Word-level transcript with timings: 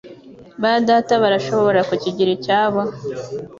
ba 0.61 0.71
Data 0.89 1.13
barashobora 1.23 1.79
kukigira 1.89 2.29
icyabo? 2.37 2.79